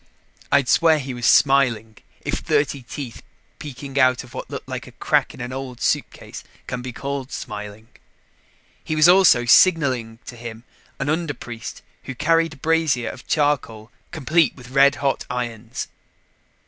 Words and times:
I'd 0.51 0.67
swear 0.67 0.97
he 0.97 1.13
was 1.13 1.27
smiling, 1.27 1.97
if 2.21 2.39
thirty 2.39 2.81
teeth 2.81 3.21
peeking 3.59 3.99
out 3.99 4.23
of 4.23 4.33
what 4.33 4.49
looked 4.49 4.67
like 4.67 4.87
a 4.87 4.93
crack 4.93 5.35
in 5.35 5.41
an 5.41 5.53
old 5.53 5.79
suitcase 5.79 6.43
can 6.65 6.81
be 6.81 6.91
called 6.91 7.31
smiling. 7.31 7.87
He 8.83 8.95
was 8.95 9.07
also 9.07 9.45
signaling 9.45 10.17
to 10.25 10.35
him 10.35 10.63
an 10.97 11.05
underpriest 11.07 11.83
who 12.05 12.15
carried 12.15 12.53
a 12.53 12.57
brazier 12.57 13.11
of 13.11 13.27
charcoal 13.27 13.91
complete 14.09 14.55
with 14.55 14.71
red 14.71 14.95
hot 14.95 15.27
irons. 15.29 15.87